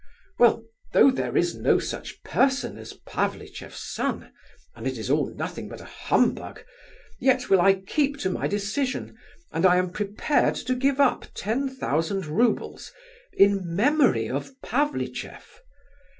[0.39, 0.63] Well,
[0.93, 4.33] though there is no such person as 'Pavlicheff's son,'
[4.75, 6.63] and it is all nothing but a humbug,
[7.19, 9.15] yet I will keep to my decision,
[9.51, 12.91] and I am prepared to give up ten thousand roubles
[13.31, 15.61] in memory of Pavlicheff.